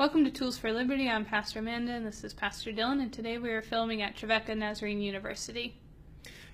[0.00, 1.10] Welcome to Tools for Liberty.
[1.10, 4.54] I'm Pastor Amanda and this is Pastor Dylan, and today we are filming at Trevecca
[4.54, 5.76] Nazarene University.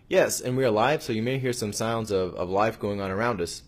[0.09, 3.01] Yes, and we are live, so you may hear some sounds of, of life going
[3.01, 3.63] on around us.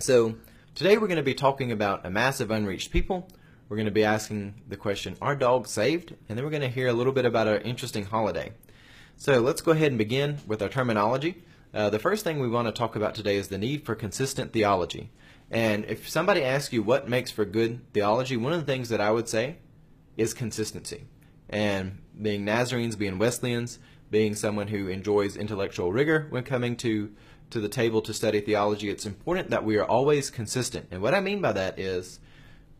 [0.00, 0.36] So,
[0.74, 3.28] today we're going to be talking about a massive unreached people.
[3.68, 6.14] We're going to be asking the question, Are dogs saved?
[6.30, 8.52] And then we're going to hear a little bit about an interesting holiday.
[9.18, 11.44] So, let's go ahead and begin with our terminology.
[11.74, 14.54] Uh, the first thing we want to talk about today is the need for consistent
[14.54, 15.10] theology.
[15.52, 19.02] And if somebody asks you what makes for good theology, one of the things that
[19.02, 19.58] I would say
[20.16, 21.04] is consistency.
[21.50, 23.78] And being Nazarenes, being Wesleyans,
[24.10, 27.12] being someone who enjoys intellectual rigor when coming to,
[27.50, 30.88] to the table to study theology, it's important that we are always consistent.
[30.90, 32.18] And what I mean by that is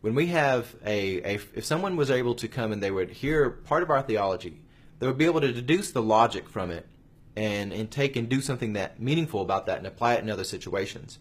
[0.01, 3.51] when we have a, a if someone was able to come and they would hear
[3.51, 4.61] part of our theology,
[4.97, 6.87] they would be able to deduce the logic from it
[7.35, 10.43] and, and take and do something that meaningful about that and apply it in other
[10.43, 11.19] situations.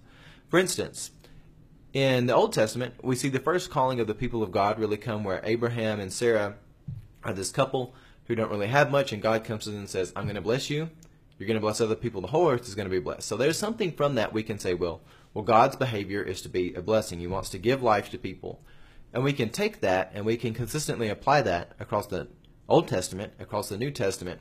[0.48, 1.10] For instance,
[1.92, 4.96] in the Old Testament, we see the first calling of the people of God really
[4.96, 6.56] come where Abraham and Sarah
[7.22, 7.94] are this couple
[8.26, 10.40] who don't really have much, and God comes to them and says, I'm going to
[10.40, 10.88] bless you.
[11.38, 12.20] You're going to bless other people.
[12.20, 13.26] The whole earth is going to be blessed.
[13.26, 15.02] So there's something from that we can say, well,
[15.34, 17.18] well, God's behavior is to be a blessing.
[17.18, 18.60] He wants to give life to people.
[19.12, 22.28] And we can take that and we can consistently apply that across the
[22.68, 24.40] Old Testament, across the New Testament,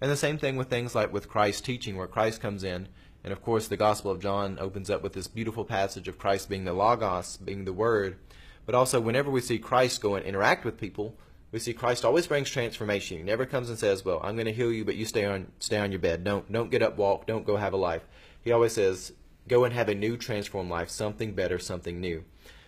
[0.00, 2.88] and the same thing with things like with Christ's teaching, where Christ comes in,
[3.22, 6.48] and of course the Gospel of John opens up with this beautiful passage of Christ
[6.48, 8.18] being the Logos, being the Word.
[8.66, 11.16] But also, whenever we see Christ go and interact with people,
[11.52, 13.18] we see Christ always brings transformation.
[13.18, 15.50] He never comes and says, "Well, I'm going to heal you, but you stay on
[15.58, 16.22] stay on your bed.
[16.22, 17.26] Don't don't get up, walk.
[17.26, 18.06] Don't go have a life."
[18.42, 19.12] He always says,
[19.48, 22.24] "Go and have a new, transformed life, something better, something new."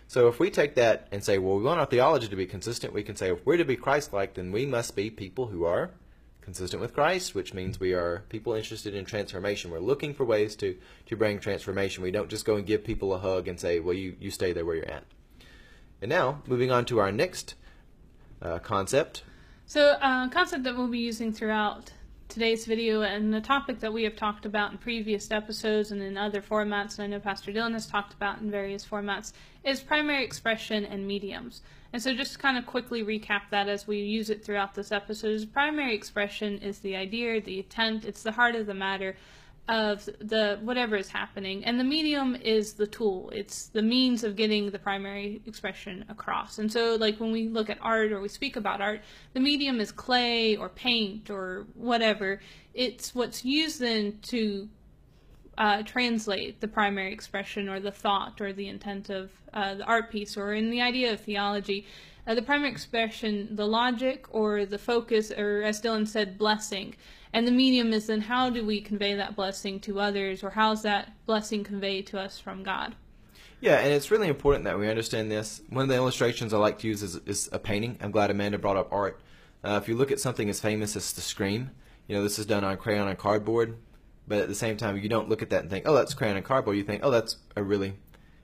[0.07, 2.93] So if we take that and say, "Well, we want our theology to be consistent,"
[2.93, 5.91] we can say, "If we're to be Christ-like, then we must be people who are
[6.43, 9.71] consistent with Christ, which means we are people interested in transformation.
[9.71, 12.03] We're looking for ways to, to bring transformation.
[12.03, 14.53] We don't just go and give people a hug and say, well, you, you stay
[14.53, 15.05] there where you're at.
[16.01, 17.55] And now, moving on to our next
[18.41, 19.23] uh, concept.
[19.65, 21.91] So, uh, concept that we'll be using throughout
[22.33, 26.17] today's video and the topic that we have talked about in previous episodes and in
[26.17, 30.23] other formats, and I know Pastor Dylan has talked about in various formats, is primary
[30.23, 31.61] expression and mediums.
[31.93, 35.27] And so just kind of quickly recap that as we use it throughout this episode,
[35.27, 39.15] is primary expression is the idea, the intent, it's the heart of the matter
[39.69, 41.63] of the whatever is happening.
[41.63, 43.29] And the medium is the tool.
[43.33, 46.59] It's the means of getting the primary expression across.
[46.59, 49.01] And so like when we look at art or we speak about art
[49.33, 52.41] the medium is clay or paint or whatever.
[52.73, 54.67] It's what's used then to
[55.57, 60.09] uh, translate the primary expression or the thought or the intent of uh, the art
[60.11, 61.85] piece or in the idea of theology.
[62.25, 66.95] Uh, the primary expression, the logic or the focus, or as Dylan said, blessing.
[67.33, 70.83] And the medium is then how do we convey that blessing to others or how's
[70.83, 72.95] that blessing conveyed to us from God?
[73.59, 75.61] Yeah, and it's really important that we understand this.
[75.69, 77.97] One of the illustrations I like to use is, is a painting.
[78.01, 79.21] I'm glad Amanda brought up art.
[79.63, 81.71] Uh, if you look at something as famous as the Scream,
[82.07, 83.77] you know, this is done on crayon and cardboard.
[84.27, 86.37] But at the same time, you don't look at that and think, oh, that's crayon
[86.37, 86.77] and cardboard.
[86.77, 87.93] You think, oh, that's a really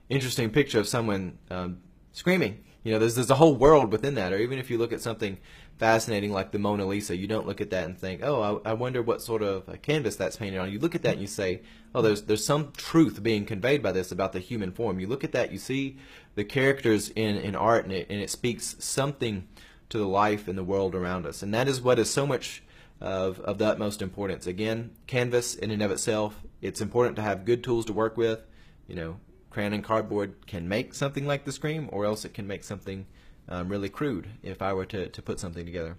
[0.08, 1.78] interesting picture of someone um,
[2.12, 2.64] screaming.
[2.82, 4.32] You know, there's there's a whole world within that.
[4.32, 5.38] Or even if you look at something
[5.78, 8.72] fascinating like the Mona Lisa, you don't look at that and think, oh, I, I
[8.74, 10.70] wonder what sort of canvas that's painted on.
[10.70, 11.62] You look at that and you say,
[11.94, 15.00] oh, there's there's some truth being conveyed by this about the human form.
[15.00, 15.96] You look at that, you see
[16.34, 19.48] the characters in in art, and it and it speaks something
[19.88, 22.62] to the life and the world around us, and that is what is so much
[23.00, 24.46] of, of the utmost importance.
[24.46, 28.40] Again, Canvas in and of itself, it's important to have good tools to work with.
[28.86, 32.46] You know, crayon and cardboard can make something like the Scream, or else it can
[32.46, 33.06] make something
[33.48, 35.96] um, really crude if I were to, to put something together.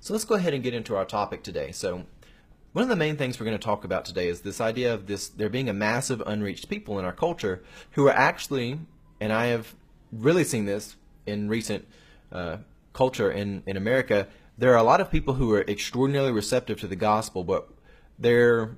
[0.00, 1.72] So let's go ahead and get into our topic today.
[1.72, 2.04] So
[2.72, 5.06] one of the main things we're going to talk about today is this idea of
[5.06, 8.78] this there being a massive unreached people in our culture who are actually,
[9.20, 9.74] and I have
[10.12, 11.88] really seen this in recent
[12.30, 12.58] uh,
[12.92, 14.28] culture in, in America,
[14.58, 17.68] there are a lot of people who are extraordinarily receptive to the gospel, but
[18.18, 18.76] there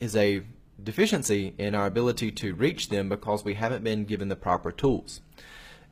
[0.00, 0.42] is a
[0.82, 5.20] deficiency in our ability to reach them because we haven't been given the proper tools.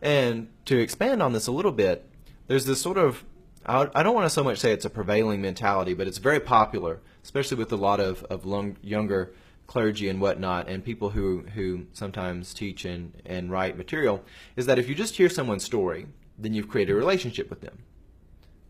[0.01, 2.09] And to expand on this a little bit,
[2.47, 3.25] there's this sort of
[3.69, 7.01] I don't want to so much say it's a prevailing mentality, but it's very popular,
[7.25, 9.35] especially with a lot of, of long, younger
[9.67, 14.23] clergy and whatnot, and people who, who sometimes teach and, and write material,
[14.55, 16.07] is that if you just hear someone's story,
[16.39, 17.79] then you've created a relationship with them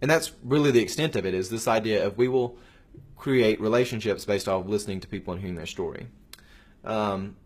[0.00, 2.56] and that's really the extent of it is this idea of we will
[3.16, 6.06] create relationships based off listening to people and hearing their story.
[6.84, 7.36] Um,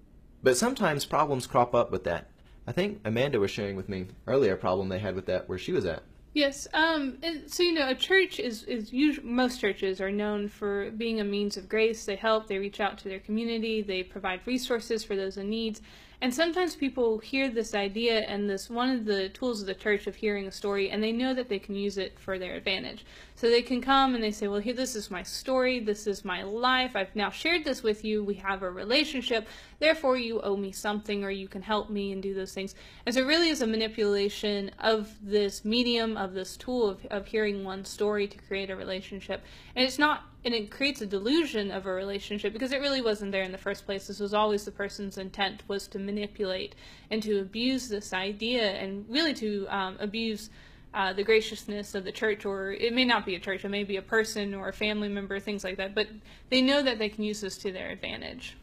[0.42, 2.28] but sometimes problems crop up with that.
[2.66, 5.58] I think Amanda was sharing with me earlier a problem they had with that where
[5.58, 6.02] she was at.
[6.32, 6.68] Yes.
[6.72, 11.20] Um, so you know, a church is is usually, most churches are known for being
[11.20, 12.04] a means of grace.
[12.04, 12.46] They help.
[12.46, 13.82] They reach out to their community.
[13.82, 15.82] They provide resources for those in needs.
[16.22, 20.06] And sometimes people hear this idea and this one of the tools of the church
[20.06, 23.06] of hearing a story, and they know that they can use it for their advantage.
[23.36, 25.80] So they can come and they say, Well, here, this is my story.
[25.80, 26.94] This is my life.
[26.94, 28.22] I've now shared this with you.
[28.22, 29.48] We have a relationship.
[29.78, 32.74] Therefore, you owe me something or you can help me and do those things.
[33.06, 37.28] And so, it really is a manipulation of this medium, of this tool of, of
[37.28, 39.42] hearing one story to create a relationship.
[39.74, 43.30] And it's not and it creates a delusion of a relationship because it really wasn't
[43.30, 44.06] there in the first place.
[44.06, 46.74] This was always the person's intent was to manipulate
[47.10, 50.50] and to abuse this idea and really to um, abuse
[50.92, 53.84] uh, the graciousness of the church, or it may not be a church, it may
[53.84, 55.94] be a person or a family member, things like that.
[55.94, 56.08] But
[56.48, 58.56] they know that they can use this to their advantage.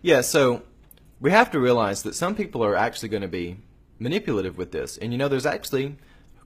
[0.00, 0.62] Yeah, so
[1.20, 3.56] we have to realize that some people are actually going to be
[3.98, 4.96] manipulative with this.
[4.96, 5.96] And you know, there's actually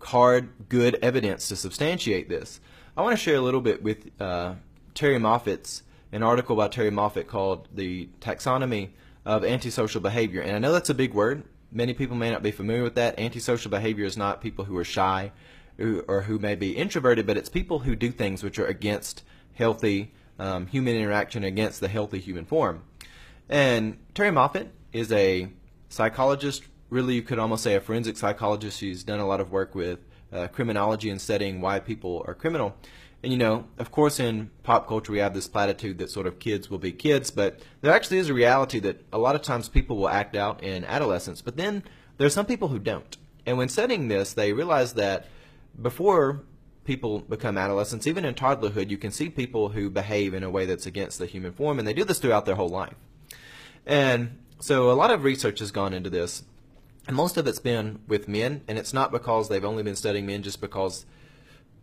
[0.01, 2.61] hard, good evidence to substantiate this.
[2.97, 4.55] I want to share a little bit with uh,
[5.01, 5.83] Terrie Moffitt's
[6.13, 8.91] an article by Terrie Moffitt called The Taxonomy
[9.25, 10.43] of Antisocial Behavior.
[10.43, 11.45] And I know that's a big word.
[11.73, 13.19] Many people may not be familiar with that.
[13.19, 15.33] Antisocial behavior is not people who are shy
[15.79, 19.23] or who may be introverted, but it's people who do things which are against
[19.55, 22.83] healthy um, human interaction, against the healthy human form.
[23.49, 25.49] And Terrie Moffitt is a
[25.89, 28.79] psychologist, really, you could almost say a forensic psychologist.
[28.79, 30.01] She's done a lot of work with
[30.31, 32.77] uh, criminology and studying why people are criminal.
[33.23, 36.39] And you know, of course, in pop culture, we have this platitude that sort of
[36.39, 39.69] kids will be kids, but there actually is a reality that a lot of times
[39.69, 41.83] people will act out in adolescence, but then
[42.17, 43.19] there are some people who don't.
[43.45, 45.27] And when studying this, they realize that
[45.81, 46.43] before
[46.85, 50.65] people become adolescents, even in toddlerhood, you can see people who behave in a way
[50.65, 52.95] that's against the human form, and they do this throughout their whole life.
[53.85, 56.45] And so a lot of research has gone into this,
[57.07, 60.27] and most of it's been with men, and it's not because they've only been studying
[60.27, 61.05] men, just because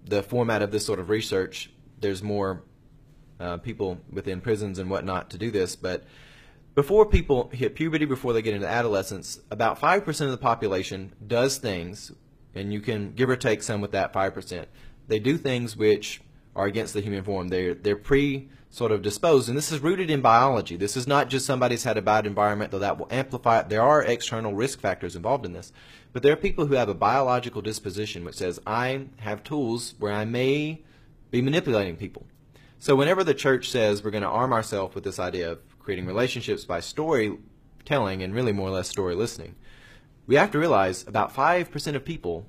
[0.06, 2.64] the format of this sort of research, there's more
[3.40, 6.06] uh, people within prisons and whatnot to do this, but
[6.78, 11.58] before people hit puberty, before they get into adolescence, about 5% of the population does
[11.58, 12.12] things,
[12.54, 14.66] and you can give or take some with that 5%.
[15.08, 16.22] They do things which
[16.56, 17.48] are against the human form.
[17.48, 20.76] They're, they're pre sort of disposed, and this is rooted in biology.
[20.76, 23.70] This is not just somebody's had a bad environment, though that will amplify it.
[23.70, 25.72] There are external risk factors involved in this.
[26.14, 30.14] But there are people who have a biological disposition which says, I have tools where
[30.14, 30.84] I may
[31.32, 32.26] be manipulating people.
[32.80, 36.06] So whenever the church says we're going to arm ourselves with this idea of creating
[36.06, 39.56] relationships by storytelling and really more or less story listening,
[40.26, 42.46] we have to realize about 5% of people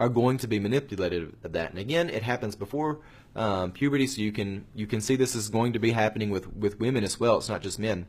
[0.00, 1.70] are going to be manipulated of that.
[1.70, 3.00] And again, it happens before
[3.38, 6.52] um, puberty, so you can you can see this is going to be happening with,
[6.54, 7.38] with women as well.
[7.38, 8.06] It's not just men.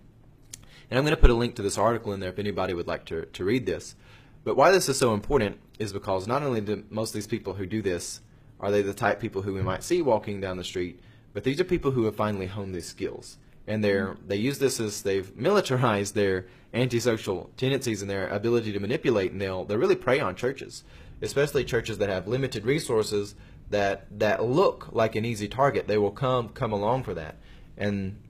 [0.90, 2.88] And I'm going to put a link to this article in there if anybody would
[2.88, 3.96] like to, to read this.
[4.44, 7.54] But why this is so important is because not only do most of these people
[7.54, 8.22] who do this
[8.60, 11.00] are they the type people who we might see walking down the street,
[11.32, 13.38] but these are people who have finally honed these skills.
[13.68, 18.80] And they're they use this as they've militarized their antisocial tendencies and their ability to
[18.80, 20.84] manipulate and they'll they really prey on churches.
[21.22, 23.36] Especially churches that have limited resources
[23.70, 25.88] that that look like an easy target.
[25.88, 27.38] They will come come along for that.
[27.78, 28.22] And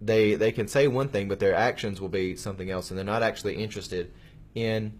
[0.00, 3.04] they they can say one thing but their actions will be something else and they're
[3.04, 4.12] not actually interested
[4.54, 4.98] in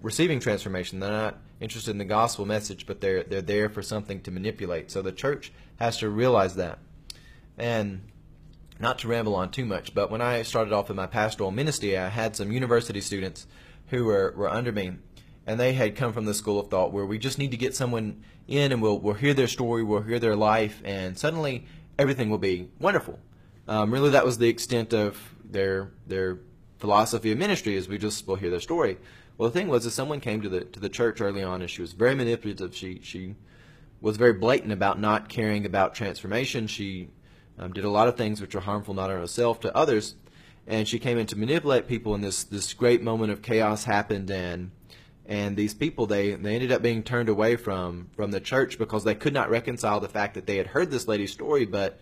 [0.00, 1.00] receiving transformation.
[1.00, 4.90] They're not interested in the gospel message, but they're they're there for something to manipulate.
[4.90, 6.78] So the church has to realize that.
[7.58, 8.02] And
[8.80, 11.96] not to ramble on too much, but when I started off in my pastoral ministry,
[11.96, 13.46] I had some university students
[13.88, 14.94] who were, were under me,
[15.46, 17.74] and they had come from the school of thought where we just need to get
[17.74, 21.66] someone in and we'll, we'll hear their story, we'll hear their life, and suddenly
[21.98, 23.18] everything will be wonderful.
[23.66, 26.38] Um, really, that was the extent of their their
[26.78, 28.98] philosophy of ministry is we just will hear their story.
[29.38, 31.70] Well, the thing was, is someone came to the to the church early on, and
[31.70, 32.74] she was very manipulative.
[32.74, 33.36] She she
[34.00, 36.66] was very blatant about not caring about transformation.
[36.66, 37.08] She
[37.58, 40.14] um, did a lot of things which are harmful not only herself to others,
[40.66, 42.14] and she came in to manipulate people.
[42.14, 44.70] And this this great moment of chaos happened, and
[45.26, 49.04] and these people they they ended up being turned away from from the church because
[49.04, 51.98] they could not reconcile the fact that they had heard this lady's story, but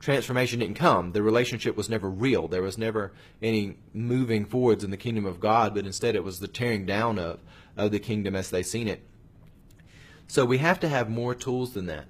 [0.00, 1.12] transformation didn't come.
[1.12, 2.48] The relationship was never real.
[2.48, 6.40] There was never any moving forwards in the kingdom of God, but instead it was
[6.40, 7.40] the tearing down of,
[7.76, 9.02] of the kingdom as they seen it.
[10.28, 12.06] So we have to have more tools than that.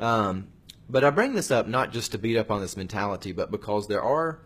[0.00, 0.48] Um,
[0.88, 3.88] but I bring this up not just to beat up on this mentality, but because
[3.88, 4.40] there are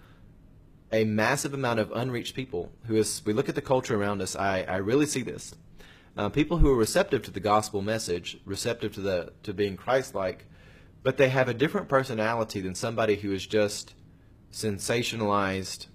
[0.90, 4.35] a massive amount of unreached people who, as we look at the culture around us,
[4.35, 5.54] I, I really see this.
[6.16, 10.47] Uh, people who are receptive to the gospel message, receptive to the to being Christ-like,
[11.02, 13.95] but they have a different personality than somebody who is just
[14.52, 15.87] sensationalized,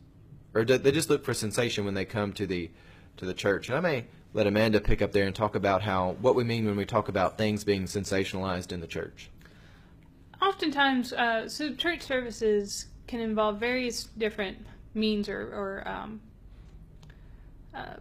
[0.54, 2.72] or they just look for sensation when they come to the
[3.18, 3.68] to the church.
[3.68, 6.66] And I may let Amanda pick up there and talk about how what we mean
[6.66, 9.30] when we talk about things being sensationalized in the church.
[10.42, 14.58] Oftentimes, uh, so church services can involve various different
[14.94, 16.22] means or, or um,
[17.74, 17.96] uh,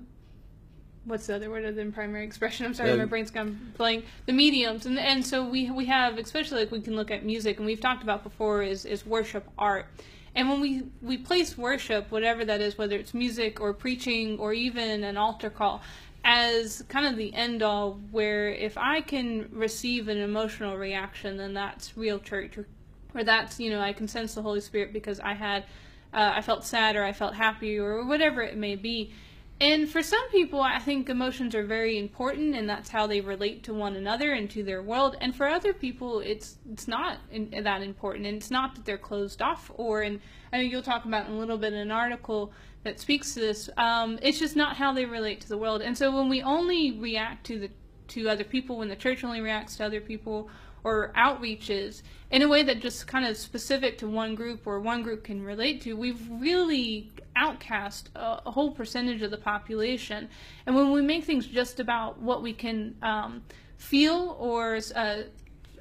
[1.05, 2.67] what's the other word than primary expression?
[2.67, 4.05] I'm sorry, my brain's gone blank.
[4.27, 7.59] The mediums, and and so we we have especially like we can look at music,
[7.59, 9.87] and we've talked about before is is worship art.
[10.35, 14.55] And when we, we place worship, whatever that is, whether it's music or preaching or
[14.55, 15.83] even an altar call,
[16.25, 21.53] as kind of the end all, where if I can receive an emotional reaction, then
[21.53, 22.57] that's real church.
[22.57, 22.67] Or,
[23.15, 25.65] or that's, you know, I can sense the Holy Spirit because I had,
[26.13, 29.13] uh, I felt sad or I felt happy or whatever it may be.
[29.61, 33.63] And for some people, I think emotions are very important, and that's how they relate
[33.65, 35.17] to one another and to their world.
[35.21, 38.99] And for other people, it's it's not in, that important, and it's not that they're
[38.99, 39.71] closed off.
[39.77, 40.19] Or, and
[40.53, 42.53] I know you'll talk about in a little bit in an article
[42.83, 43.71] that speaks to this.
[43.77, 45.81] Um, it's just not how they relate to the world.
[45.81, 47.71] And so when we only react to the
[48.09, 50.51] to other people, when the church only reacts to other people,
[50.85, 55.03] or outreaches in a way that just kind of specific to one group or one
[55.03, 60.29] group can relate to, we've really outcast a, a whole percentage of the population.
[60.67, 63.43] And when we make things just about what we can um,
[63.77, 65.23] feel or uh,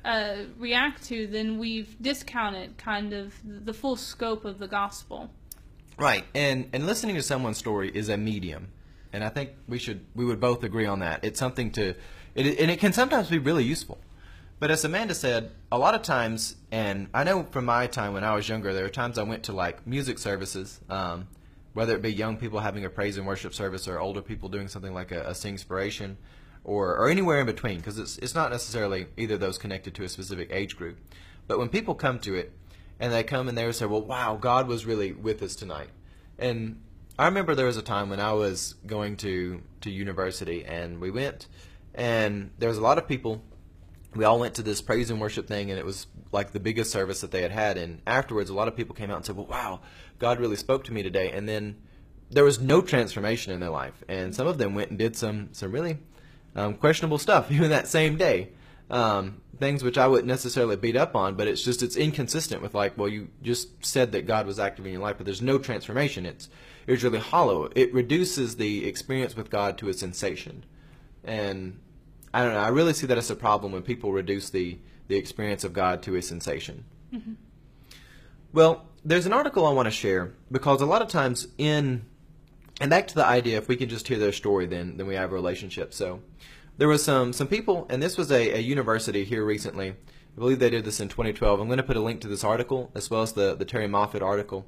[0.03, 5.29] uh, react to, then we've discounted kind of the full scope of the gospel.
[5.97, 8.69] Right, and and listening to someone's story is a medium,
[9.13, 11.23] and I think we should we would both agree on that.
[11.23, 11.89] It's something to,
[12.33, 13.99] it, and it can sometimes be really useful.
[14.61, 18.23] But as Amanda said, a lot of times, and I know from my time when
[18.23, 21.27] I was younger, there were times I went to like music services, um,
[21.73, 24.67] whether it be young people having a praise and worship service or older people doing
[24.67, 26.15] something like a, a Singspiration,
[26.63, 30.03] or or anywhere in between, because it's it's not necessarily either of those connected to
[30.03, 30.99] a specific age group.
[31.47, 32.53] But when people come to it,
[32.99, 35.89] and they come and they say, "Well, wow, God was really with us tonight,"
[36.37, 36.79] and
[37.17, 41.09] I remember there was a time when I was going to to university, and we
[41.09, 41.47] went,
[41.95, 43.41] and there was a lot of people
[44.15, 46.91] we all went to this praise and worship thing and it was like the biggest
[46.91, 47.77] service that they had had.
[47.77, 49.81] And afterwards a lot of people came out and said well wow
[50.19, 51.31] god really spoke to me today.
[51.31, 51.77] And then
[52.29, 54.03] there was no transformation in their life.
[54.07, 55.97] And some of them went and did some some really
[56.55, 58.49] um, questionable stuff even that same day.
[58.89, 62.73] Um, things which i wouldn't necessarily beat up on but it's just it's inconsistent with
[62.73, 65.57] like well you just said that god was active in your life but there's no
[65.57, 66.25] transformation.
[66.25, 66.49] It's
[66.87, 67.69] it's really hollow.
[67.75, 70.65] It reduces the experience with god to a sensation.
[71.23, 71.79] And
[72.33, 72.59] I don't know.
[72.59, 76.01] I really see that as a problem when people reduce the, the experience of God
[76.03, 76.85] to a sensation.
[77.13, 77.33] Mm-hmm.
[78.53, 82.05] Well, there's an article I want to share because a lot of times in
[82.79, 85.15] and back to the idea if we can just hear their story then then we
[85.15, 85.93] have a relationship.
[85.93, 86.21] So
[86.77, 89.89] there was some some people and this was a, a university here recently.
[89.89, 91.59] I believe they did this in 2012.
[91.59, 93.89] I'm going to put a link to this article as well as the the Terrie
[93.89, 94.67] Moffitt article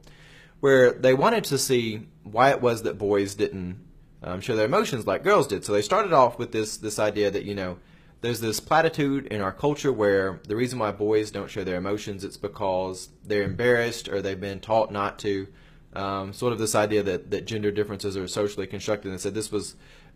[0.59, 3.79] where they wanted to see why it was that boys didn't
[4.23, 5.65] um, show their emotions like girls did.
[5.65, 7.77] So they started off with this this idea that you know
[8.21, 12.23] there's this platitude in our culture where the reason why boys don't show their emotions
[12.23, 15.47] it's because they're embarrassed or they've been taught not to.
[15.95, 19.51] Um, sort of this idea that, that gender differences are socially constructed and said this
[19.51, 19.75] was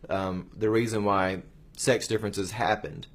[0.09, 1.43] um, the reason why
[1.75, 3.05] sex differences happened.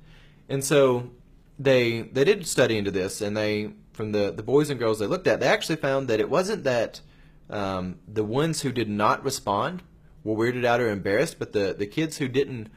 [0.49, 1.11] And so
[1.59, 5.07] they they did study into this and they from the, the boys and girls they
[5.07, 7.01] looked at they actually found that it wasn't that
[7.51, 9.83] um, the ones who did not respond
[10.25, 12.69] were weirded out or embarrassed, but the, the kids who didn't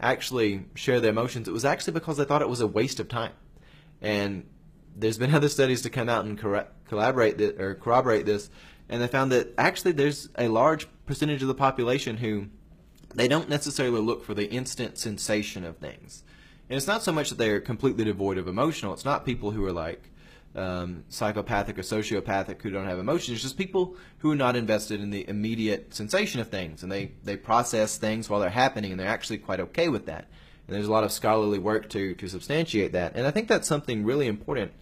[0.00, 3.08] actually share their emotions, it was actually because they thought it was a waste of
[3.08, 3.32] time.
[4.00, 4.46] And
[4.96, 8.50] there's been other studies to come out and corre- collaborate th- or corroborate this,
[8.88, 12.46] and they found that actually there's a large percentage of the population who
[13.14, 16.22] they don't necessarily look for the instant sensation of things.
[16.68, 18.92] And it's not so much that they're completely devoid of emotional.
[18.92, 20.10] It's not people who are like
[20.54, 23.36] um, psychopathic or sociopathic who don't have emotions.
[23.36, 27.12] It's just people who are not invested in the immediate sensation of things, and they
[27.22, 30.26] they process things while they're happening, and they're actually quite okay with that.
[30.66, 33.12] And there's a lot of scholarly work to to substantiate that.
[33.14, 34.72] And I think that's something really important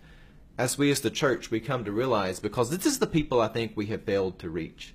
[0.57, 3.49] as we as the church we come to realize because this is the people I
[3.49, 4.95] think we have failed to reach.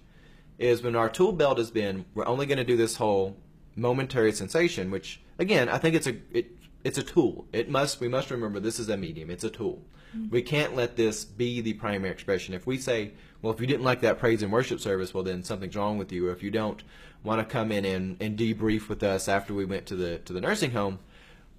[0.60, 3.38] Is when our tool belt has been we're only going to do this whole
[3.76, 6.52] momentary sensation, which again I think it's a it,
[6.84, 7.48] it's a tool.
[7.54, 9.30] It must we must remember this is a medium.
[9.30, 9.82] It's a tool.
[10.30, 12.54] We can't let this be the primary expression.
[12.54, 15.42] If we say, well, if you didn't like that praise and worship service, well, then
[15.42, 16.28] something's wrong with you.
[16.28, 16.84] Or if you don't
[17.24, 20.34] want to come in and, and debrief with us after we went to the to
[20.34, 21.00] the nursing home,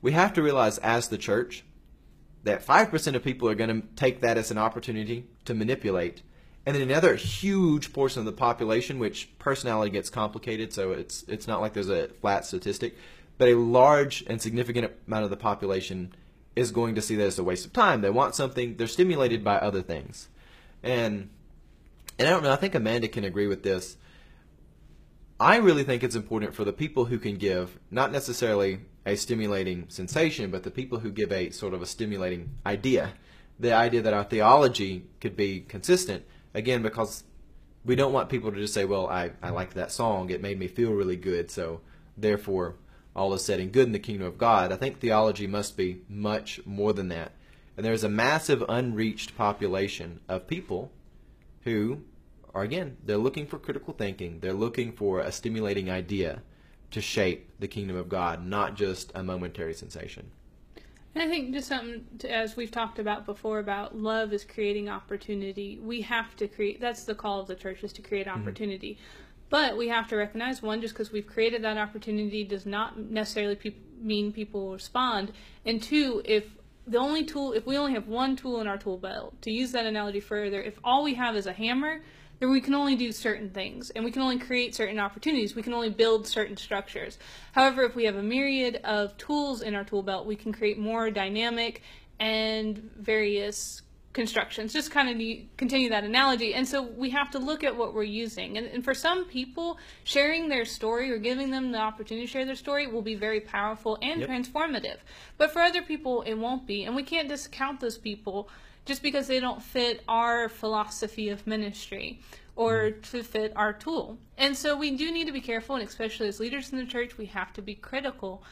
[0.02, 1.64] we have to realize as the church
[2.44, 6.22] that five percent of people are going to take that as an opportunity to manipulate,
[6.64, 11.48] and then another huge portion of the population, which personality gets complicated, so it's it's
[11.48, 12.96] not like there's a flat statistic,
[13.38, 16.14] but a large and significant amount of the population
[16.56, 18.00] is going to see that as a waste of time.
[18.00, 20.28] They want something, they're stimulated by other things.
[20.82, 21.30] And
[22.18, 23.96] and I don't know, I think Amanda can agree with this.
[25.40, 29.86] I really think it's important for the people who can give not necessarily a stimulating
[29.88, 33.14] sensation, but the people who give a sort of a stimulating idea.
[33.58, 36.24] The idea that our theology could be consistent,
[36.54, 37.24] again, because
[37.84, 40.30] we don't want people to just say, well, I, I liked that song.
[40.30, 41.50] It made me feel really good.
[41.50, 41.80] So
[42.16, 42.76] therefore,
[43.14, 44.72] all is said and good in the kingdom of God.
[44.72, 47.32] I think theology must be much more than that.
[47.76, 50.92] And there's a massive unreached population of people
[51.62, 52.02] who
[52.54, 54.40] are, again, they're looking for critical thinking.
[54.40, 56.42] They're looking for a stimulating idea
[56.92, 60.30] to shape the kingdom of God, not just a momentary sensation.
[61.14, 64.88] And I think just something to, as we've talked about before about love is creating
[64.88, 65.78] opportunity.
[65.80, 66.80] We have to create.
[66.80, 68.40] That's the call of the church is to create mm-hmm.
[68.40, 68.92] opportunity.
[68.92, 69.33] Mm-hmm.
[69.54, 73.54] But we have to recognize one, just because we've created that opportunity does not necessarily
[73.54, 75.30] pe- mean people will respond.
[75.64, 76.46] And two, if
[76.88, 79.70] the only tool, if we only have one tool in our tool belt, to use
[79.70, 82.00] that analogy further, if all we have is a hammer,
[82.40, 85.54] then we can only do certain things and we can only create certain opportunities.
[85.54, 87.16] We can only build certain structures.
[87.52, 90.80] However, if we have a myriad of tools in our tool belt, we can create
[90.80, 91.80] more dynamic
[92.18, 93.82] and various
[94.14, 94.72] constructions.
[94.72, 96.54] Just kind of continue that analogy.
[96.54, 98.56] And so we have to look at what we're using.
[98.56, 102.46] And, and, for some people, sharing their story or giving them the opportunity to share
[102.46, 104.30] their story will be very powerful and yep.
[104.30, 104.98] transformative.
[105.36, 106.84] But for other people, it won't be.
[106.84, 108.48] And we can't discount those people
[108.86, 112.20] just because they don't fit our philosophy of ministry
[112.56, 113.10] or mm.
[113.10, 114.16] to fit our tool.
[114.38, 117.18] And so we do need to be careful, and especially as leaders in the church,
[117.18, 118.42] we have to be critical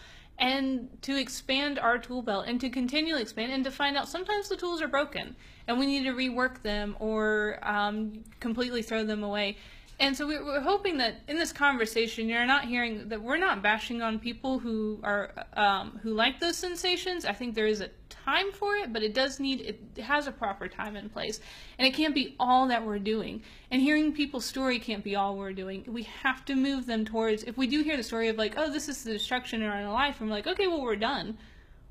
[0.42, 4.48] and to expand our tool belt and to continually expand and to find out sometimes
[4.48, 5.36] the tools are broken
[5.68, 9.56] and we need to rework them or um, completely throw them away.
[10.00, 14.02] And so we're hoping that in this conversation, you're not hearing that we're not bashing
[14.02, 17.24] on people who are um, who like those sensations.
[17.24, 17.90] I think there is a
[18.24, 21.40] time for it, but it does need it has a proper time in place,
[21.78, 23.42] and it can't be all that we're doing.
[23.70, 25.84] And hearing people's story can't be all we're doing.
[25.86, 27.42] We have to move them towards.
[27.44, 29.90] If we do hear the story of like, oh, this is the destruction in our
[29.90, 31.38] life, and we're like, okay, well, we're done.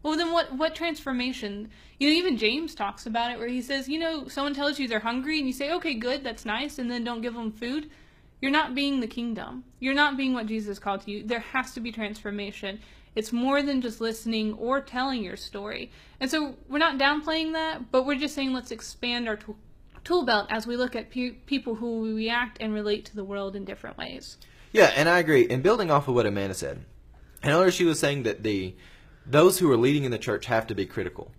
[0.04, 0.54] Well, then what?
[0.54, 1.70] What transformation?
[2.00, 4.88] You know, even James talks about it, where he says, you know, someone tells you
[4.88, 7.90] they're hungry, and you say, okay, good, that's nice, and then don't give them food
[8.42, 9.64] you're not being the kingdom.
[9.80, 11.24] You're not being what Jesus called to you.
[11.24, 12.80] There has to be transformation.
[13.16, 15.92] It's more than just listening or telling your story.
[16.20, 19.58] And so we're not downplaying that, but we're just saying let's expand our tool,
[20.04, 23.56] tool belt as we look at pe- people who react and relate to the world
[23.56, 24.38] in different ways.
[24.72, 25.48] Yeah, and I agree.
[25.50, 26.86] And building off of what Amanda said,
[27.44, 28.76] I know she was saying that the
[29.26, 31.32] those who are leading in the church have to be critical,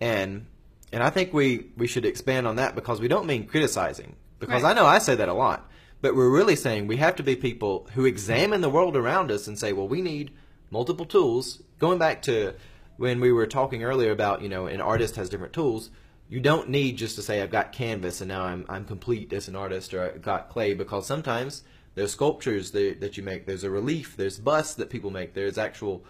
[0.00, 0.46] and
[0.92, 4.16] and I think we we should expand on that because we don't mean criticizing.
[4.40, 4.72] Because right.
[4.72, 5.70] I know I say that a lot.
[6.00, 9.46] But we're really saying we have to be people who examine the world around us
[9.46, 10.32] and say, well, we need
[10.72, 11.62] multiple tools.
[11.78, 12.54] Going back to
[12.96, 15.90] when we were talking earlier about, you know, an artist has different tools.
[16.28, 19.48] You don't need just to say, I've got canvas and now I'm, I'm complete as
[19.48, 21.62] an artist or I've got clay because sometimes
[21.94, 23.44] there's sculptures that, that you make.
[23.44, 24.16] There's a relief.
[24.16, 25.34] There's busts that people make.
[25.34, 26.04] There's actual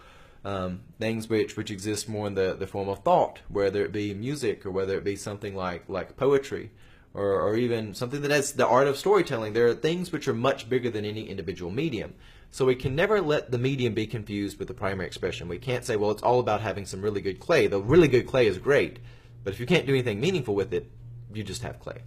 [0.45, 4.13] um, things which, which exist more in the, the form of thought, whether it be
[4.13, 6.71] music or whether it be something like, like poetry
[7.13, 9.51] or, or even something that has the art of storytelling.
[9.51, 12.13] There are things which are much bigger than any individual medium.
[12.53, 15.47] So we can never let the medium be confused with the primary expression.
[15.47, 17.65] We can't say, well, it's all about having some really good clay.
[17.65, 18.99] The really good clay is great,
[19.43, 20.91] but if you can't do anything meaningful with it,
[21.33, 22.03] you just have clay.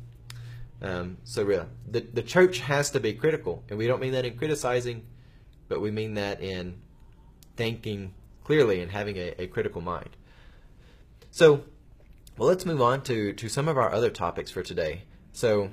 [0.80, 4.24] Um, so really, the, the church has to be critical, and we don't mean that
[4.24, 5.04] in criticizing,
[5.66, 6.76] but we mean that in
[7.56, 10.10] thinking clearly and having a, a critical mind.
[11.32, 11.64] So
[12.38, 15.02] well, let's move on to, to some of our other topics for today.
[15.32, 15.70] So,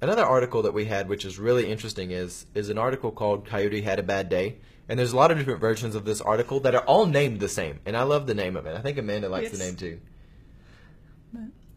[0.00, 3.82] another article that we had, which is really interesting, is is an article called "Coyote
[3.82, 4.58] Had a Bad Day,"
[4.88, 7.48] and there's a lot of different versions of this article that are all named the
[7.48, 8.76] same, and I love the name of it.
[8.76, 9.58] I think Amanda likes yes.
[9.58, 10.00] the name too.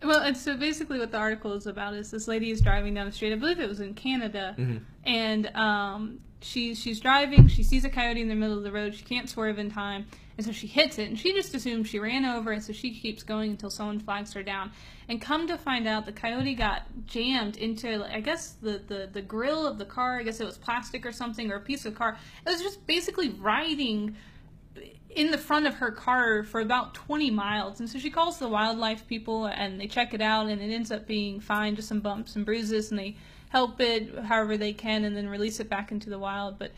[0.04, 3.06] Well, and so basically, what the article is about is this lady is driving down
[3.06, 3.32] the street.
[3.32, 4.84] I believe it was in Canada, mm-hmm.
[5.06, 7.48] and um, she's she's driving.
[7.48, 8.94] She sees a coyote in the middle of the road.
[8.96, 10.06] She can't swerve in time,
[10.38, 11.10] and so she hits it.
[11.10, 14.34] And she just assumes she ran over, and so she keeps going until someone flags
[14.34, 14.72] her down.
[15.10, 19.22] And come to find out, the coyote got jammed into I guess the the the
[19.22, 20.20] grill of the car.
[20.20, 22.18] I guess it was plastic or something, or a piece of car.
[22.46, 24.16] It was just basically riding
[25.16, 27.80] in the front of her car for about 20 miles.
[27.80, 30.92] And so she calls the wildlife people and they check it out and it ends
[30.92, 33.16] up being fine, just some bumps and bruises, and they
[33.54, 36.58] help it however they can and then release it back into the wild.
[36.58, 36.72] But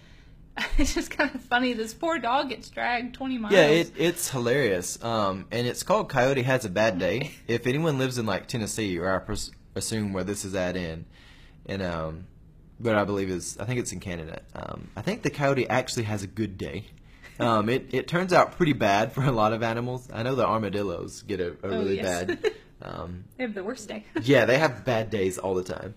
[0.78, 1.72] it's just kind of funny.
[1.72, 3.54] This poor dog gets dragged 20 miles.
[3.54, 5.02] Yeah, it, it's hilarious.
[5.04, 7.32] Um, and it's called Coyote Has a Bad Day.
[7.48, 11.06] if anyone lives in like Tennessee, or I pres- assume where this is at in,
[11.66, 12.28] and um,
[12.78, 14.42] what I believe is, I think it's in Canada.
[14.54, 16.88] Um, I think the coyote actually has a good day.
[17.40, 20.10] Um, it, it turns out pretty bad for a lot of animals.
[20.14, 22.26] I know the armadillos get a, a oh, really yes.
[22.26, 22.52] bad.
[22.82, 24.06] Um, they have the worst day.
[24.22, 25.96] yeah, they have bad days all the time.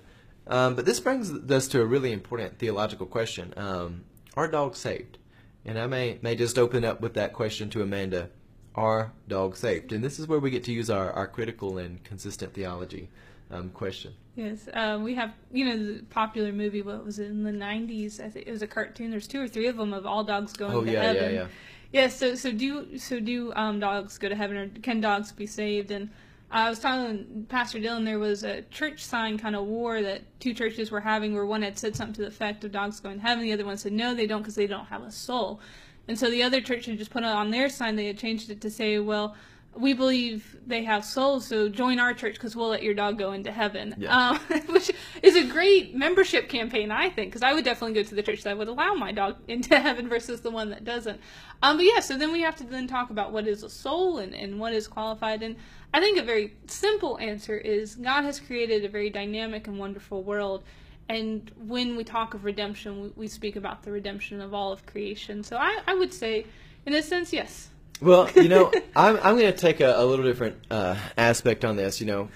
[0.49, 4.05] Um, but this brings us to a really important theological question: um,
[4.37, 5.19] Are dogs saved?
[5.65, 8.31] And I may may just open up with that question to Amanda:
[8.75, 9.93] Are dogs saved?
[9.93, 13.09] And this is where we get to use our, our critical and consistent theology.
[13.51, 14.13] um, question.
[14.37, 16.81] Yes, uh, we have you know the popular movie.
[16.83, 18.21] What was it in the nineties?
[18.21, 19.11] I think it was a cartoon.
[19.11, 21.35] There's two or three of them of all dogs going Oh to yeah, heaven.
[21.35, 21.47] yeah, yeah.
[21.91, 25.47] Yeah, so so do so do um, dogs go to heaven or can dogs be
[25.47, 25.91] saved?
[25.91, 26.11] And
[26.51, 30.55] I was telling Pastor Dylan there was a church sign kind of war that two
[30.55, 33.23] churches were having where one had said something to the effect of dogs going to
[33.23, 35.61] heaven, the other one said no, they don't because they don't have a soul.
[36.07, 38.51] And so the other church had just put it on their sign, they had changed
[38.51, 39.37] it to say, well,
[39.77, 43.33] we believe they have souls, so join our church because we'll let your dog go
[43.33, 43.95] into heaven.
[43.99, 44.31] Yeah.
[44.31, 44.91] Um, which
[45.23, 48.43] is a great membership campaign, I think, because I would definitely go to the church
[48.43, 51.21] that would allow my dog into heaven versus the one that doesn't.
[51.63, 54.19] Um, but yeah, so then we have to then talk about what is a soul
[54.19, 55.43] and, and what is qualified.
[55.43, 55.57] And
[55.93, 60.23] I think a very simple answer is God has created a very dynamic and wonderful
[60.23, 60.63] world.
[61.09, 64.85] And when we talk of redemption, we, we speak about the redemption of all of
[64.85, 65.43] creation.
[65.43, 66.45] So I, I would say,
[66.85, 67.71] in a sense, yes.
[68.01, 71.77] Well, you know, I'm I'm going to take a, a little different uh, aspect on
[71.77, 72.01] this.
[72.01, 72.29] You know,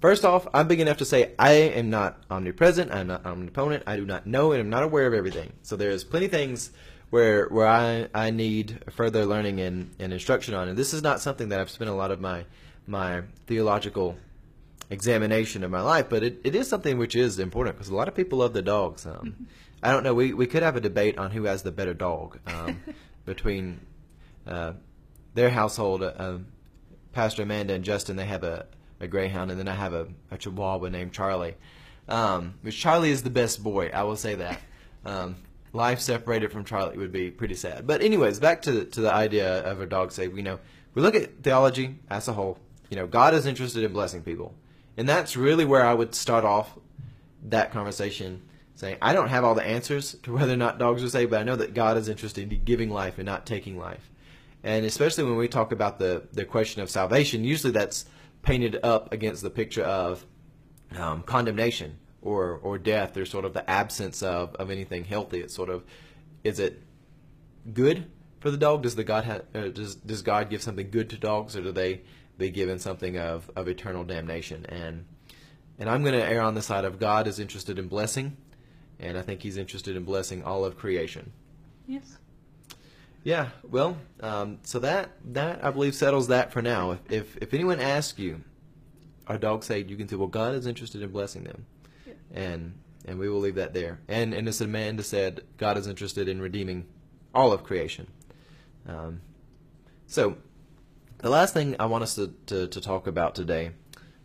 [0.00, 2.92] first off, I'm big enough to say I am not omnipresent.
[2.92, 3.84] I'm not omnipotent.
[3.86, 5.52] I do not know and I'm not aware of everything.
[5.62, 6.70] So there's plenty of things
[7.08, 10.68] where where I I need further learning and, and instruction on.
[10.68, 12.44] And this is not something that I've spent a lot of my
[12.90, 14.16] my theological
[14.90, 18.08] examination of my life, but it, it is something which is important because a lot
[18.08, 19.06] of people love the dogs.
[19.06, 19.46] Um,
[19.82, 20.12] I don't know.
[20.12, 22.82] We we could have a debate on who has the better dog um,
[23.24, 23.80] between
[24.46, 24.72] uh,
[25.34, 26.02] their household.
[26.02, 26.38] Uh,
[27.12, 28.66] Pastor Amanda and Justin they have a,
[29.00, 31.54] a greyhound, and then I have a, a Chihuahua named Charlie.
[32.08, 33.90] Um, which Charlie is the best boy.
[33.94, 34.60] I will say that.
[35.04, 35.36] Um,
[35.72, 37.86] life separated from Charlie would be pretty sad.
[37.86, 40.36] But anyways, back to to the idea of a dog save.
[40.36, 40.58] You know,
[40.94, 42.58] we look at theology as a whole.
[42.90, 44.54] You know, God is interested in blessing people,
[44.96, 46.76] and that's really where I would start off
[47.44, 48.42] that conversation,
[48.74, 51.40] saying I don't have all the answers to whether or not dogs are saved, but
[51.40, 54.10] I know that God is interested in giving life and not taking life.
[54.62, 58.04] And especially when we talk about the the question of salvation, usually that's
[58.42, 60.26] painted up against the picture of
[60.98, 65.40] um, condemnation or or death or sort of the absence of, of anything healthy.
[65.40, 65.84] It's sort of
[66.44, 66.82] is it
[67.72, 68.82] good for the dog?
[68.82, 71.72] Does the God ha- uh, does does God give something good to dogs, or do
[71.72, 72.02] they
[72.40, 74.66] be given something of, of eternal damnation?
[74.66, 75.04] And
[75.78, 78.36] and I'm going to err on the side of God is interested in blessing,
[78.98, 81.32] and I think He's interested in blessing all of creation.
[81.86, 82.18] Yes.
[83.22, 86.92] Yeah, well, um, so that that I believe settles that for now.
[86.92, 88.40] If if, if anyone asks you,
[89.26, 89.90] our dogs saved?
[89.90, 91.66] You can say, well, God is interested in blessing them,
[92.06, 92.14] Yeah.
[92.32, 92.74] and
[93.06, 94.00] and we will leave that there.
[94.08, 96.86] And and as Amanda said, God is interested in redeeming
[97.34, 98.06] all of creation.
[98.88, 99.20] Um,
[100.06, 100.36] so
[101.22, 103.72] the last thing I want us to to, to talk about today,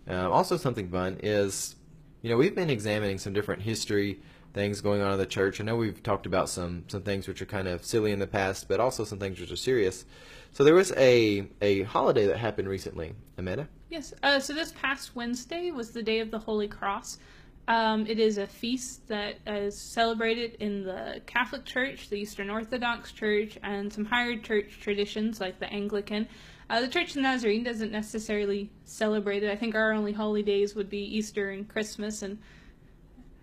[0.09, 1.75] uh, also something fun, is
[2.21, 4.19] you know we've been examining some different history
[4.53, 5.59] things going on in the church.
[5.59, 8.27] I know we've talked about some some things which are kind of silly in the
[8.27, 10.05] past, but also some things which are serious.
[10.51, 13.67] So there was a a holiday that happened recently, Amanda.
[13.89, 14.13] Yes.
[14.23, 17.19] Uh, so this past Wednesday was the Day of the Holy Cross.
[17.67, 23.11] Um, it is a feast that is celebrated in the Catholic Church, the Eastern Orthodox
[23.11, 26.27] Church, and some higher church traditions like the Anglican.
[26.69, 29.51] Uh, the Church of Nazarene doesn't necessarily celebrate it.
[29.51, 32.39] I think our only holy days would be Easter and Christmas, and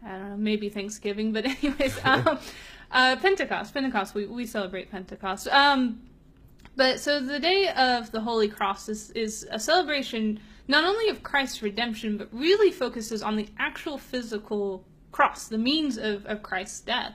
[0.04, 1.32] I don't know, maybe Thanksgiving.
[1.32, 2.38] But anyways, um,
[2.90, 3.74] uh, Pentecost.
[3.74, 4.14] Pentecost.
[4.14, 5.48] We we celebrate Pentecost.
[5.48, 6.02] Um,
[6.74, 11.22] but so the day of the Holy Cross is, is a celebration not only of
[11.22, 16.80] Christ's redemption, but really focuses on the actual physical cross, the means of, of Christ's
[16.80, 17.14] death.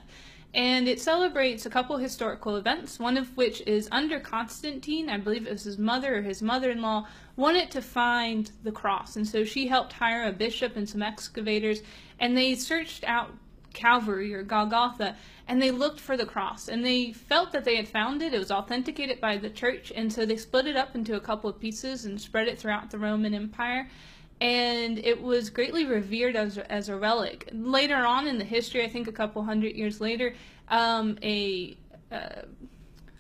[0.57, 5.45] And it celebrates a couple historical events, one of which is under Constantine, I believe
[5.45, 9.15] it was his mother or his mother in law, wanted to find the cross.
[9.15, 11.83] And so she helped hire a bishop and some excavators,
[12.19, 13.29] and they searched out
[13.73, 15.15] Calvary or Golgotha,
[15.47, 18.33] and they looked for the cross, and they felt that they had found it.
[18.33, 21.51] It was authenticated by the church, and so they split it up into a couple
[21.51, 23.91] of pieces and spread it throughout the Roman Empire.
[24.39, 27.49] And it was greatly revered as, as a relic.
[27.51, 30.35] Later on in the history, I think a couple hundred years later,
[30.67, 31.77] um, a
[32.11, 32.41] uh,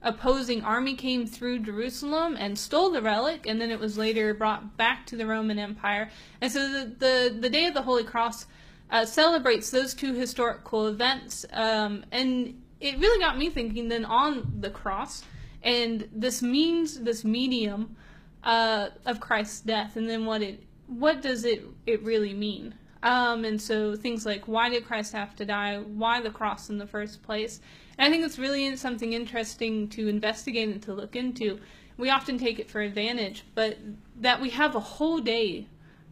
[0.03, 4.77] opposing army came through Jerusalem and stole the relic, and then it was later brought
[4.77, 6.09] back to the Roman Empire.
[6.39, 8.45] And so the the, the Day of the Holy Cross
[8.91, 14.53] uh, celebrates those two historical events, um, and it really got me thinking then on
[14.59, 15.23] the cross
[15.63, 17.95] and this means this medium
[18.43, 22.73] uh, of Christ's death, and then what it what does it it really mean?
[23.03, 25.77] Um, and so things like why did Christ have to die?
[25.77, 27.61] Why the cross in the first place?
[27.97, 31.59] And I think it's really something interesting to investigate and to look into.
[31.97, 33.77] We often take it for advantage, but
[34.19, 35.67] that we have a whole day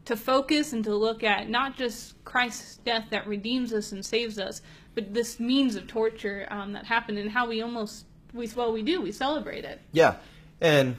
[0.06, 4.40] to focus and to look at not just Christ's death that redeems us and saves
[4.40, 4.62] us,
[4.94, 8.82] but this means of torture um, that happened and how we almost we well we
[8.82, 9.82] do we celebrate it.
[9.92, 10.16] Yeah,
[10.62, 10.96] and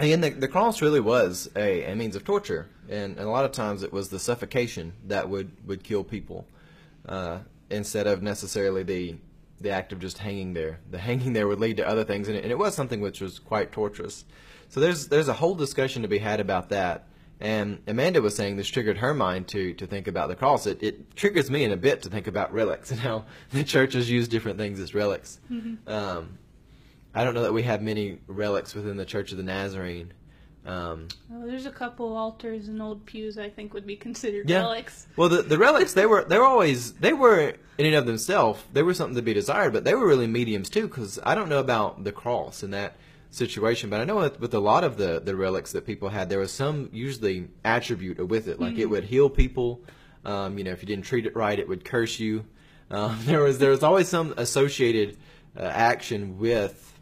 [0.00, 2.68] again, the, the cross really was a, a means of torture.
[2.88, 6.46] And, and a lot of times it was the suffocation that would would kill people
[7.08, 7.38] uh,
[7.70, 9.16] instead of necessarily the
[9.60, 10.80] the act of just hanging there.
[10.90, 13.20] The hanging there would lead to other things, and it, and it was something which
[13.20, 14.24] was quite torturous.
[14.68, 17.06] So there's there's a whole discussion to be had about that.
[17.38, 20.66] And Amanda was saying this triggered her mind to to think about the cross.
[20.66, 24.10] It, it triggers me in a bit to think about relics and how the churches
[24.10, 25.38] use different things as relics.
[25.50, 25.88] Mm-hmm.
[25.88, 26.38] Um,
[27.14, 30.12] I don't know that we have many relics within the Church of the Nazarene.
[30.66, 34.60] Um, oh, there's a couple altars and old pews I think would be considered yeah.
[34.60, 35.06] relics.
[35.16, 38.62] Well, the the relics they were they were always they were in and of themselves
[38.72, 40.88] they were something to be desired, but they were really mediums too.
[40.88, 42.96] Because I don't know about the cross and that
[43.30, 46.28] situation, but I know with, with a lot of the the relics that people had,
[46.28, 48.80] there was some usually attribute with it, like mm-hmm.
[48.80, 49.82] it would heal people.
[50.24, 52.44] Um, you know, if you didn't treat it right, it would curse you.
[52.90, 55.16] Um, there was there was always some associated
[55.56, 56.92] uh, action with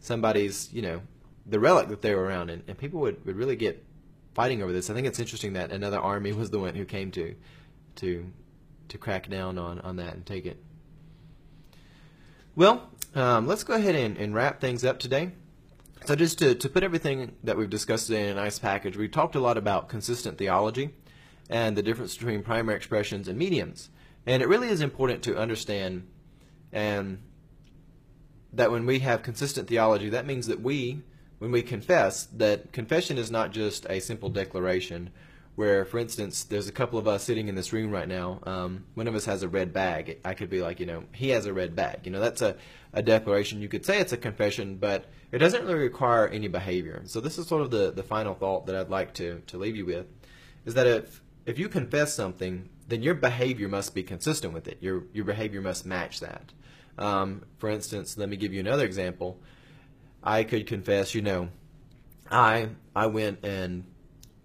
[0.00, 1.02] somebody's you know
[1.50, 3.84] the relic that they were around, and, and people would, would really get
[4.34, 4.88] fighting over this.
[4.88, 7.34] I think it's interesting that another army was the one who came to
[7.96, 8.30] to
[8.88, 10.62] to crack down on, on that and take it.
[12.56, 15.30] Well, um, let's go ahead and, and wrap things up today.
[16.06, 19.06] So just to, to put everything that we've discussed today in a nice package, we
[19.06, 20.90] talked a lot about consistent theology
[21.48, 23.90] and the difference between primary expressions and mediums.
[24.26, 26.08] And it really is important to understand
[26.72, 27.20] and
[28.52, 31.02] that when we have consistent theology, that means that we
[31.40, 35.10] when we confess that confession is not just a simple declaration
[35.56, 38.84] where for instance there's a couple of us sitting in this room right now um,
[38.94, 40.18] one of us has a red bag.
[40.24, 42.00] I could be like you know he has a red bag.
[42.04, 42.56] You know that's a,
[42.92, 43.60] a declaration.
[43.60, 47.02] You could say it's a confession but it doesn't really require any behavior.
[47.06, 49.76] So this is sort of the, the final thought that i'd like to, to leave
[49.76, 50.06] you with
[50.66, 54.76] is that if if you confess something then your behavior must be consistent with it.
[54.82, 56.52] Your your behavior must match that.
[56.98, 59.40] Um, for instance let me give you another example
[60.22, 61.48] I could confess, you know,
[62.30, 63.84] I I went and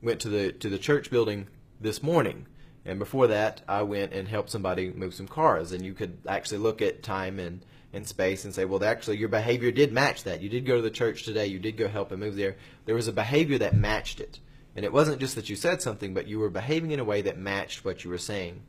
[0.01, 1.47] went to the to the church building
[1.79, 2.47] this morning,
[2.85, 5.71] and before that, I went and helped somebody move some cars.
[5.71, 9.29] And you could actually look at time and and space and say, well, actually, your
[9.29, 10.41] behavior did match that.
[10.41, 11.47] You did go to the church today.
[11.47, 12.57] You did go help and move there.
[12.85, 14.39] There was a behavior that matched it,
[14.75, 17.21] and it wasn't just that you said something, but you were behaving in a way
[17.21, 18.63] that matched what you were saying.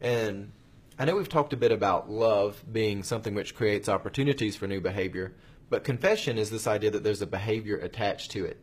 [0.00, 0.52] And
[0.98, 4.80] I know we've talked a bit about love being something which creates opportunities for new
[4.80, 5.34] behavior.
[5.68, 8.60] But confession is this idea that there's a behavior attached to it.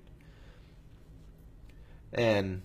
[2.14, 2.62] And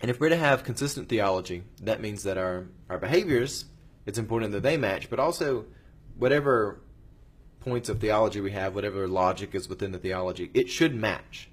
[0.00, 3.64] and if we're to have consistent theology, that means that our, our behaviors,
[4.04, 5.64] it's important that they match, but also
[6.18, 6.80] whatever
[7.60, 11.48] points of theology we have, whatever logic is within the theology, it should match.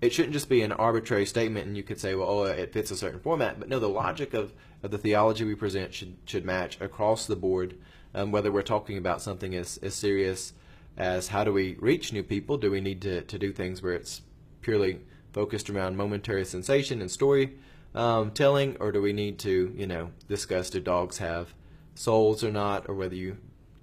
[0.00, 2.92] It shouldn't just be an arbitrary statement and you could say, well, oh, it fits
[2.92, 3.58] a certain format.
[3.58, 4.52] But no, the logic of,
[4.84, 7.76] of the theology we present should, should match across the board,
[8.14, 10.52] um, whether we're talking about something as, as serious
[10.98, 12.58] as how do we reach new people?
[12.58, 14.20] Do we need to, to do things where it's
[14.60, 14.98] purely
[15.32, 17.56] focused around momentary sensation and story
[17.94, 21.54] um, telling, or do we need to, you know, discuss do dogs have
[21.94, 23.38] souls or not, or whether you,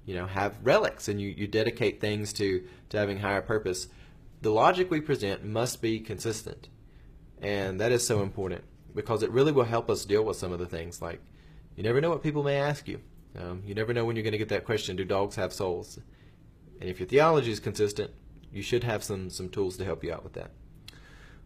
[0.05, 3.87] you know, have relics and you, you dedicate things to, to having higher purpose?
[4.41, 6.67] The logic we present must be consistent.
[7.41, 10.59] And that is so important because it really will help us deal with some of
[10.59, 11.21] the things like
[11.75, 13.01] you never know what people may ask you.
[13.37, 15.99] Um, you never know when you're going to get that question, do dogs have souls?
[16.79, 18.11] And if your theology is consistent,
[18.51, 20.51] you should have some, some tools to help you out with that.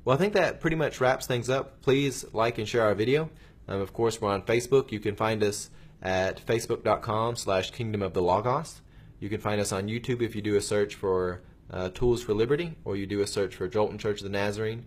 [0.06, 1.82] Well, I think that pretty much wraps things up.
[1.82, 3.30] Please like and share our video.
[3.68, 4.92] Um, of course, we're on Facebook.
[4.92, 5.70] You can find us
[6.02, 8.82] at facebook.com slash kingdom of the logos.
[9.20, 12.34] You can find us on YouTube if you do a search for uh, Tools for
[12.34, 14.86] Liberty or you do a search for Jolton Church of the Nazarene.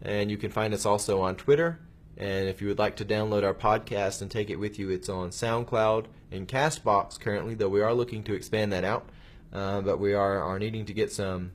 [0.00, 1.80] And you can find us also on Twitter.
[2.16, 5.08] And if you would like to download our podcast and take it with you, it's
[5.08, 9.08] on SoundCloud and Castbox currently, though we are looking to expand that out.
[9.52, 11.52] Uh, but we are, are needing to get some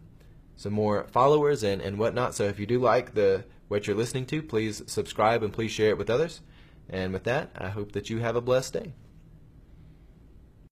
[0.55, 2.33] some more followers and, and whatnot.
[2.33, 5.89] So if you do like the what you're listening to, please subscribe and please share
[5.89, 6.41] it with others.
[6.89, 8.93] And with that, I hope that you have a blessed day.